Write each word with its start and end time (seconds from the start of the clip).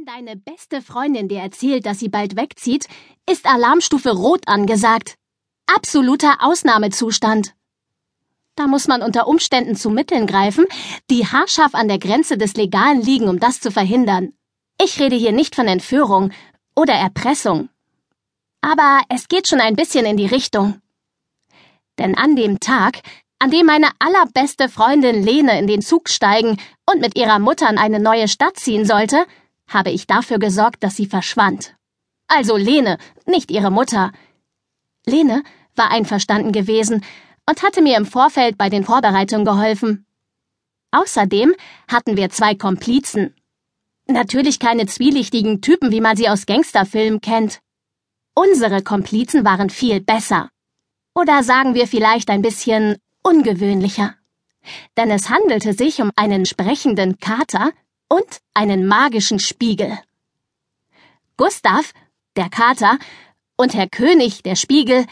Wenn 0.00 0.06
deine 0.06 0.36
beste 0.36 0.80
Freundin 0.80 1.28
dir 1.28 1.40
erzählt, 1.40 1.84
dass 1.84 1.98
sie 1.98 2.08
bald 2.08 2.34
wegzieht, 2.34 2.86
ist 3.28 3.44
Alarmstufe 3.44 4.10
Rot 4.10 4.48
angesagt. 4.48 5.16
Absoluter 5.66 6.38
Ausnahmezustand. 6.40 7.54
Da 8.54 8.66
muss 8.66 8.88
man 8.88 9.02
unter 9.02 9.28
Umständen 9.28 9.76
zu 9.76 9.90
Mitteln 9.90 10.26
greifen, 10.26 10.64
die 11.10 11.26
haarscharf 11.26 11.74
an 11.74 11.88
der 11.88 11.98
Grenze 11.98 12.38
des 12.38 12.54
Legalen 12.54 13.02
liegen, 13.02 13.28
um 13.28 13.40
das 13.40 13.60
zu 13.60 13.70
verhindern. 13.70 14.32
Ich 14.82 14.98
rede 14.98 15.16
hier 15.16 15.32
nicht 15.32 15.54
von 15.54 15.66
Entführung 15.66 16.32
oder 16.74 16.94
Erpressung. 16.94 17.68
Aber 18.62 19.02
es 19.10 19.28
geht 19.28 19.48
schon 19.48 19.60
ein 19.60 19.76
bisschen 19.76 20.06
in 20.06 20.16
die 20.16 20.26
Richtung. 20.26 20.80
Denn 21.98 22.16
an 22.16 22.36
dem 22.36 22.58
Tag, 22.58 23.02
an 23.38 23.50
dem 23.50 23.66
meine 23.66 23.90
allerbeste 23.98 24.70
Freundin 24.70 25.22
Lene 25.22 25.58
in 25.58 25.66
den 25.66 25.82
Zug 25.82 26.08
steigen 26.08 26.56
und 26.90 27.02
mit 27.02 27.18
ihrer 27.18 27.38
Mutter 27.38 27.68
in 27.68 27.76
eine 27.76 28.00
neue 28.00 28.28
Stadt 28.28 28.58
ziehen 28.58 28.86
sollte, 28.86 29.26
habe 29.70 29.90
ich 29.90 30.06
dafür 30.06 30.38
gesorgt, 30.38 30.84
dass 30.84 30.96
sie 30.96 31.06
verschwand. 31.06 31.74
Also 32.28 32.56
Lene, 32.56 32.98
nicht 33.26 33.50
ihre 33.50 33.70
Mutter. 33.70 34.12
Lene 35.06 35.42
war 35.74 35.90
einverstanden 35.90 36.52
gewesen 36.52 37.04
und 37.48 37.62
hatte 37.62 37.80
mir 37.80 37.96
im 37.96 38.06
Vorfeld 38.06 38.58
bei 38.58 38.68
den 38.68 38.84
Vorbereitungen 38.84 39.46
geholfen. 39.46 40.06
Außerdem 40.90 41.54
hatten 41.88 42.16
wir 42.16 42.30
zwei 42.30 42.54
Komplizen. 42.54 43.34
Natürlich 44.06 44.58
keine 44.58 44.86
zwielichtigen 44.86 45.60
Typen, 45.60 45.92
wie 45.92 46.00
man 46.00 46.16
sie 46.16 46.28
aus 46.28 46.46
Gangsterfilmen 46.46 47.20
kennt. 47.20 47.60
Unsere 48.34 48.82
Komplizen 48.82 49.44
waren 49.44 49.70
viel 49.70 50.00
besser. 50.00 50.50
Oder 51.14 51.42
sagen 51.42 51.74
wir 51.74 51.86
vielleicht 51.86 52.30
ein 52.30 52.42
bisschen 52.42 52.96
ungewöhnlicher. 53.22 54.14
Denn 54.96 55.10
es 55.10 55.30
handelte 55.30 55.72
sich 55.72 56.00
um 56.00 56.10
einen 56.16 56.46
sprechenden 56.46 57.18
Kater 57.18 57.72
und 58.10 58.40
einen 58.52 58.86
magischen 58.86 59.38
Spiegel. 59.38 59.98
Gustav, 61.36 61.92
der 62.36 62.50
Kater, 62.50 62.98
und 63.56 63.72
Herr 63.74 63.88
König, 63.88 64.42
der 64.42 64.56
Spiegel, 64.56 65.06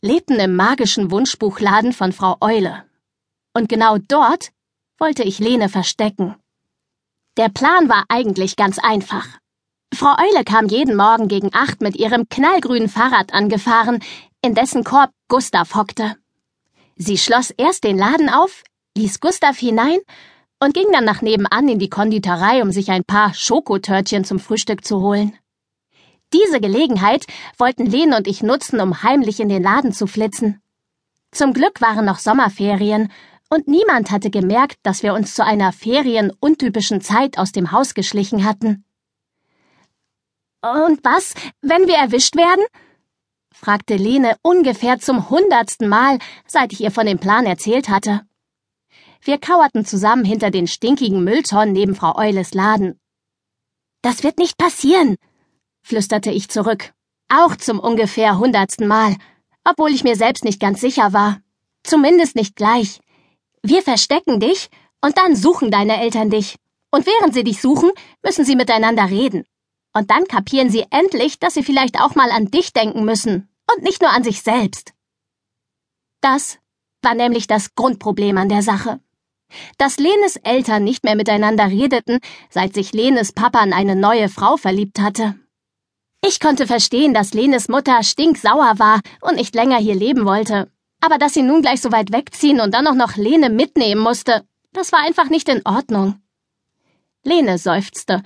lebten 0.00 0.36
im 0.40 0.56
magischen 0.56 1.10
Wunschbuchladen 1.10 1.92
von 1.92 2.12
Frau 2.12 2.36
Eule. 2.40 2.84
Und 3.52 3.68
genau 3.68 3.98
dort 3.98 4.50
wollte 4.98 5.22
ich 5.22 5.38
Lene 5.38 5.68
verstecken. 5.68 6.36
Der 7.36 7.48
Plan 7.48 7.88
war 7.88 8.04
eigentlich 8.08 8.56
ganz 8.56 8.78
einfach. 8.78 9.26
Frau 9.94 10.14
Eule 10.18 10.44
kam 10.44 10.66
jeden 10.66 10.96
Morgen 10.96 11.28
gegen 11.28 11.50
acht 11.52 11.80
mit 11.80 11.96
ihrem 11.96 12.28
knallgrünen 12.28 12.88
Fahrrad 12.88 13.32
angefahren, 13.32 14.02
in 14.42 14.54
dessen 14.54 14.84
Korb 14.84 15.10
Gustav 15.28 15.74
hockte. 15.74 16.16
Sie 16.96 17.18
schloss 17.18 17.50
erst 17.50 17.84
den 17.84 17.98
Laden 17.98 18.28
auf, 18.28 18.64
ließ 18.96 19.20
Gustav 19.20 19.58
hinein 19.58 19.98
und 20.60 20.74
ging 20.74 20.90
dann 20.92 21.04
nach 21.04 21.22
nebenan 21.22 21.68
in 21.68 21.78
die 21.78 21.90
Konditorei, 21.90 22.62
um 22.62 22.72
sich 22.72 22.90
ein 22.90 23.04
paar 23.04 23.34
Schokotörtchen 23.34 24.24
zum 24.24 24.38
Frühstück 24.38 24.84
zu 24.84 25.00
holen. 25.00 25.36
Diese 26.32 26.60
Gelegenheit 26.60 27.24
wollten 27.56 27.86
Lene 27.86 28.16
und 28.16 28.26
ich 28.26 28.42
nutzen, 28.42 28.80
um 28.80 29.02
heimlich 29.02 29.40
in 29.40 29.48
den 29.48 29.62
Laden 29.62 29.92
zu 29.92 30.06
flitzen. 30.06 30.60
Zum 31.30 31.52
Glück 31.52 31.80
waren 31.80 32.04
noch 32.04 32.18
Sommerferien 32.18 33.10
und 33.48 33.66
niemand 33.66 34.10
hatte 34.10 34.30
gemerkt, 34.30 34.78
dass 34.82 35.02
wir 35.02 35.14
uns 35.14 35.34
zu 35.34 35.44
einer 35.44 35.72
ferienuntypischen 35.72 37.00
Zeit 37.00 37.38
aus 37.38 37.52
dem 37.52 37.72
Haus 37.72 37.94
geschlichen 37.94 38.44
hatten. 38.44 38.84
Und 40.60 41.00
was, 41.04 41.34
wenn 41.62 41.86
wir 41.86 41.96
erwischt 41.96 42.36
werden? 42.36 42.64
fragte 43.54 43.96
Lene 43.96 44.36
ungefähr 44.42 44.98
zum 44.98 45.30
hundertsten 45.30 45.88
Mal, 45.88 46.18
seit 46.46 46.72
ich 46.72 46.80
ihr 46.80 46.90
von 46.90 47.06
dem 47.06 47.18
Plan 47.18 47.46
erzählt 47.46 47.88
hatte. 47.88 48.27
Wir 49.22 49.38
kauerten 49.38 49.84
zusammen 49.84 50.24
hinter 50.24 50.50
den 50.50 50.66
stinkigen 50.66 51.24
Mülltonnen 51.24 51.72
neben 51.72 51.94
Frau 51.94 52.16
Eules 52.16 52.54
Laden. 52.54 52.98
Das 54.02 54.22
wird 54.22 54.38
nicht 54.38 54.56
passieren, 54.56 55.16
flüsterte 55.82 56.30
ich 56.30 56.48
zurück, 56.48 56.92
auch 57.28 57.56
zum 57.56 57.80
ungefähr 57.80 58.38
hundertsten 58.38 58.86
Mal, 58.86 59.16
obwohl 59.64 59.90
ich 59.90 60.04
mir 60.04 60.16
selbst 60.16 60.44
nicht 60.44 60.60
ganz 60.60 60.80
sicher 60.80 61.12
war. 61.12 61.40
Zumindest 61.82 62.36
nicht 62.36 62.56
gleich. 62.56 63.00
Wir 63.62 63.82
verstecken 63.82 64.40
dich, 64.40 64.70
und 65.00 65.16
dann 65.16 65.36
suchen 65.36 65.70
deine 65.70 66.00
Eltern 66.00 66.30
dich. 66.30 66.56
Und 66.90 67.06
während 67.06 67.34
sie 67.34 67.44
dich 67.44 67.60
suchen, 67.60 67.90
müssen 68.22 68.44
sie 68.44 68.56
miteinander 68.56 69.10
reden. 69.10 69.44
Und 69.92 70.10
dann 70.10 70.24
kapieren 70.26 70.70
sie 70.70 70.86
endlich, 70.90 71.38
dass 71.38 71.54
sie 71.54 71.62
vielleicht 71.62 72.00
auch 72.00 72.14
mal 72.14 72.30
an 72.30 72.50
dich 72.50 72.72
denken 72.72 73.04
müssen 73.04 73.48
und 73.72 73.82
nicht 73.82 74.00
nur 74.00 74.10
an 74.10 74.24
sich 74.24 74.42
selbst. 74.42 74.92
Das 76.20 76.58
war 77.02 77.14
nämlich 77.14 77.46
das 77.46 77.74
Grundproblem 77.74 78.38
an 78.38 78.48
der 78.48 78.62
Sache 78.62 79.00
dass 79.76 79.98
Lenes 79.98 80.36
Eltern 80.36 80.84
nicht 80.84 81.04
mehr 81.04 81.16
miteinander 81.16 81.66
redeten, 81.66 82.18
seit 82.50 82.74
sich 82.74 82.92
Lenes 82.92 83.32
Papa 83.32 83.62
in 83.62 83.72
eine 83.72 83.96
neue 83.96 84.28
Frau 84.28 84.56
verliebt 84.56 85.00
hatte. 85.00 85.34
Ich 86.24 86.40
konnte 86.40 86.66
verstehen, 86.66 87.14
dass 87.14 87.34
Lenes 87.34 87.68
Mutter 87.68 88.02
stinksauer 88.02 88.78
war 88.78 89.00
und 89.20 89.36
nicht 89.36 89.54
länger 89.54 89.78
hier 89.78 89.94
leben 89.94 90.24
wollte. 90.24 90.70
Aber 91.00 91.18
dass 91.18 91.34
sie 91.34 91.42
nun 91.42 91.62
gleich 91.62 91.80
so 91.80 91.92
weit 91.92 92.12
wegziehen 92.12 92.60
und 92.60 92.74
dann 92.74 92.86
auch 92.86 92.94
noch 92.94 93.16
Lene 93.16 93.50
mitnehmen 93.50 94.00
musste, 94.02 94.44
das 94.72 94.92
war 94.92 95.00
einfach 95.00 95.30
nicht 95.30 95.48
in 95.48 95.62
Ordnung. 95.64 96.20
Lene 97.22 97.58
seufzte 97.58 98.22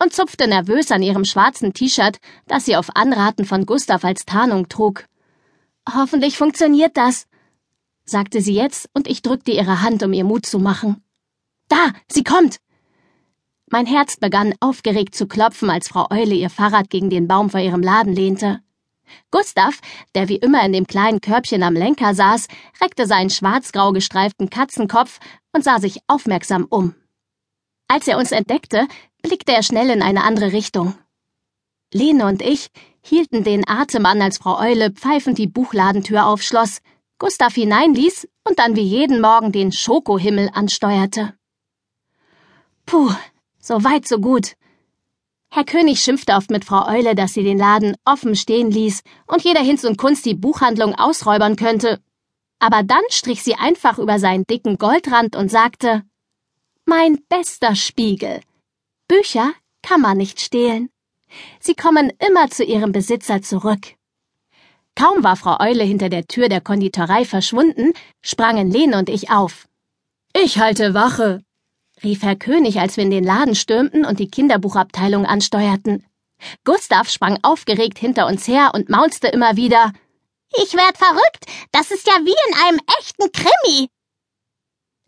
und 0.00 0.12
zupfte 0.12 0.48
nervös 0.48 0.90
an 0.90 1.02
ihrem 1.02 1.24
schwarzen 1.24 1.72
T-Shirt, 1.72 2.18
das 2.46 2.64
sie 2.64 2.76
auf 2.76 2.94
Anraten 2.94 3.44
von 3.44 3.66
Gustav 3.66 4.04
als 4.04 4.24
Tarnung 4.24 4.68
trug. 4.68 5.04
Hoffentlich 5.92 6.36
funktioniert 6.36 6.96
das, 6.96 7.26
sagte 8.10 8.40
sie 8.40 8.54
jetzt, 8.54 8.88
und 8.94 9.08
ich 9.08 9.22
drückte 9.22 9.50
ihre 9.50 9.82
Hand, 9.82 10.02
um 10.02 10.12
ihr 10.12 10.24
Mut 10.24 10.46
zu 10.46 10.58
machen. 10.58 11.02
Da, 11.68 11.92
sie 12.10 12.24
kommt! 12.24 12.58
Mein 13.70 13.86
Herz 13.86 14.16
begann 14.16 14.54
aufgeregt 14.60 15.14
zu 15.14 15.26
klopfen, 15.26 15.68
als 15.68 15.88
Frau 15.88 16.06
Eule 16.10 16.34
ihr 16.34 16.48
Fahrrad 16.48 16.88
gegen 16.88 17.10
den 17.10 17.28
Baum 17.28 17.50
vor 17.50 17.60
ihrem 17.60 17.82
Laden 17.82 18.14
lehnte. 18.14 18.60
Gustav, 19.30 19.80
der 20.14 20.28
wie 20.28 20.36
immer 20.36 20.64
in 20.64 20.72
dem 20.72 20.86
kleinen 20.86 21.20
Körbchen 21.20 21.62
am 21.62 21.74
Lenker 21.74 22.14
saß, 22.14 22.46
reckte 22.80 23.06
seinen 23.06 23.30
schwarz-grau 23.30 23.92
gestreiften 23.92 24.50
Katzenkopf 24.50 25.18
und 25.52 25.64
sah 25.64 25.78
sich 25.78 25.98
aufmerksam 26.06 26.66
um. 26.68 26.94
Als 27.88 28.06
er 28.06 28.18
uns 28.18 28.32
entdeckte, 28.32 28.86
blickte 29.22 29.52
er 29.52 29.62
schnell 29.62 29.90
in 29.90 30.02
eine 30.02 30.24
andere 30.24 30.52
Richtung. 30.52 30.94
Lene 31.92 32.26
und 32.26 32.42
ich 32.42 32.68
hielten 33.00 33.44
den 33.44 33.66
Atem 33.66 34.04
an, 34.04 34.20
als 34.20 34.38
Frau 34.38 34.58
Eule 34.58 34.90
pfeifend 34.90 35.38
die 35.38 35.46
Buchladentür 35.46 36.26
aufschloss, 36.26 36.80
Gustav 37.18 37.54
hineinließ 37.54 38.28
und 38.44 38.58
dann 38.58 38.76
wie 38.76 38.82
jeden 38.82 39.20
Morgen 39.20 39.50
den 39.50 39.72
Schokohimmel 39.72 40.50
ansteuerte. 40.52 41.34
Puh, 42.86 43.12
so 43.58 43.82
weit, 43.82 44.06
so 44.06 44.18
gut. 44.18 44.54
Herr 45.50 45.64
König 45.64 46.00
schimpfte 46.00 46.34
oft 46.34 46.50
mit 46.50 46.64
Frau 46.64 46.86
Eule, 46.86 47.14
dass 47.14 47.34
sie 47.34 47.42
den 47.42 47.58
Laden 47.58 47.96
offen 48.04 48.36
stehen 48.36 48.70
ließ 48.70 49.02
und 49.26 49.42
jeder 49.42 49.60
Hinz 49.60 49.84
und 49.84 49.98
Kunst 49.98 50.26
die 50.26 50.34
Buchhandlung 50.34 50.94
ausräubern 50.94 51.56
könnte. 51.56 52.00
Aber 52.60 52.82
dann 52.82 53.02
strich 53.08 53.42
sie 53.42 53.54
einfach 53.54 53.98
über 53.98 54.18
seinen 54.18 54.44
dicken 54.44 54.78
Goldrand 54.78 55.36
und 55.36 55.50
sagte, 55.50 56.02
Mein 56.84 57.18
bester 57.28 57.74
Spiegel. 57.74 58.40
Bücher 59.08 59.52
kann 59.82 60.00
man 60.00 60.18
nicht 60.18 60.40
stehlen. 60.40 60.90
Sie 61.60 61.74
kommen 61.74 62.12
immer 62.18 62.48
zu 62.48 62.64
ihrem 62.64 62.92
Besitzer 62.92 63.42
zurück. 63.42 63.97
Kaum 64.98 65.22
war 65.22 65.36
Frau 65.36 65.60
Eule 65.60 65.84
hinter 65.84 66.08
der 66.08 66.26
Tür 66.26 66.48
der 66.48 66.60
Konditorei 66.60 67.24
verschwunden, 67.24 67.92
sprangen 68.20 68.68
Lene 68.68 68.98
und 68.98 69.08
ich 69.08 69.30
auf. 69.30 69.68
Ich 70.34 70.58
halte 70.58 70.92
Wache, 70.92 71.44
rief 72.02 72.24
Herr 72.24 72.34
König, 72.34 72.80
als 72.80 72.96
wir 72.96 73.04
in 73.04 73.12
den 73.12 73.22
Laden 73.22 73.54
stürmten 73.54 74.04
und 74.04 74.18
die 74.18 74.28
Kinderbuchabteilung 74.28 75.24
ansteuerten. 75.24 76.04
Gustav 76.64 77.08
sprang 77.10 77.38
aufgeregt 77.42 77.96
hinter 77.96 78.26
uns 78.26 78.48
her 78.48 78.72
und 78.74 78.88
maunzte 78.88 79.28
immer 79.28 79.54
wieder 79.54 79.92
Ich 80.60 80.74
werd 80.74 80.98
verrückt. 80.98 81.46
Das 81.70 81.92
ist 81.92 82.08
ja 82.08 82.14
wie 82.24 82.30
in 82.48 82.66
einem 82.66 82.80
echten 82.98 83.30
Krimi. 83.30 83.88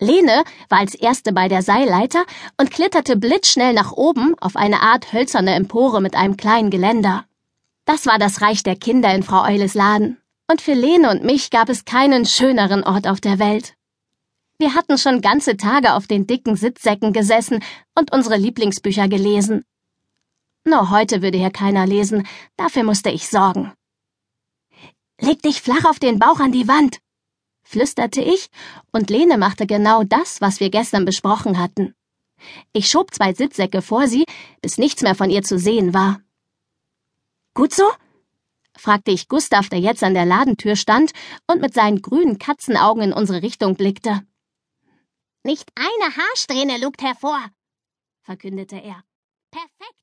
Lene 0.00 0.44
war 0.68 0.80
als 0.80 0.94
erste 0.94 1.32
bei 1.32 1.48
der 1.48 1.62
Seilleiter 1.62 2.26
und 2.60 2.70
kletterte 2.70 3.16
blitzschnell 3.16 3.72
nach 3.72 3.92
oben 3.92 4.34
auf 4.38 4.54
eine 4.54 4.82
Art 4.82 5.14
hölzerne 5.14 5.54
Empore 5.54 6.02
mit 6.02 6.14
einem 6.14 6.36
kleinen 6.36 6.68
Geländer. 6.68 7.24
Das 7.88 8.04
war 8.04 8.18
das 8.18 8.42
Reich 8.42 8.62
der 8.62 8.76
Kinder 8.76 9.14
in 9.14 9.22
Frau 9.22 9.44
Eules 9.44 9.72
Laden. 9.72 10.18
Und 10.46 10.60
für 10.60 10.74
Lene 10.74 11.10
und 11.10 11.24
mich 11.24 11.48
gab 11.48 11.70
es 11.70 11.86
keinen 11.86 12.26
schöneren 12.26 12.84
Ort 12.84 13.08
auf 13.08 13.18
der 13.18 13.38
Welt. 13.38 13.76
Wir 14.58 14.74
hatten 14.74 14.98
schon 14.98 15.22
ganze 15.22 15.56
Tage 15.56 15.94
auf 15.94 16.06
den 16.06 16.26
dicken 16.26 16.54
Sitzsäcken 16.54 17.14
gesessen 17.14 17.64
und 17.98 18.12
unsere 18.12 18.36
Lieblingsbücher 18.36 19.08
gelesen. 19.08 19.64
Nur 20.66 20.90
heute 20.90 21.22
würde 21.22 21.38
hier 21.38 21.50
keiner 21.50 21.86
lesen, 21.86 22.26
dafür 22.58 22.84
musste 22.84 23.08
ich 23.08 23.26
sorgen. 23.26 23.72
Leg 25.18 25.40
dich 25.40 25.62
flach 25.62 25.86
auf 25.86 25.98
den 25.98 26.18
Bauch 26.18 26.40
an 26.40 26.52
die 26.52 26.68
Wand, 26.68 26.98
flüsterte 27.62 28.20
ich, 28.20 28.50
und 28.92 29.08
Lene 29.08 29.38
machte 29.38 29.66
genau 29.66 30.04
das, 30.04 30.42
was 30.42 30.60
wir 30.60 30.68
gestern 30.68 31.06
besprochen 31.06 31.58
hatten. 31.58 31.94
Ich 32.74 32.90
schob 32.90 33.14
zwei 33.14 33.32
Sitzsäcke 33.32 33.80
vor 33.80 34.08
sie, 34.08 34.26
bis 34.60 34.76
nichts 34.76 35.00
mehr 35.00 35.14
von 35.14 35.30
ihr 35.30 35.42
zu 35.42 35.58
sehen 35.58 35.94
war. 35.94 36.20
Gut 37.58 37.74
so? 37.74 37.90
fragte 38.76 39.10
ich 39.10 39.26
Gustav, 39.26 39.68
der 39.68 39.80
jetzt 39.80 40.04
an 40.04 40.14
der 40.14 40.24
Ladentür 40.24 40.76
stand 40.76 41.10
und 41.48 41.60
mit 41.60 41.74
seinen 41.74 42.02
grünen 42.02 42.38
Katzenaugen 42.38 43.02
in 43.02 43.12
unsere 43.12 43.42
Richtung 43.42 43.74
blickte. 43.74 44.22
Nicht 45.42 45.68
eine 45.74 46.16
Haarsträhne 46.16 46.78
lugt 46.78 47.02
hervor, 47.02 47.44
verkündete 48.22 48.76
er. 48.76 49.02
Perfekt. 49.50 49.98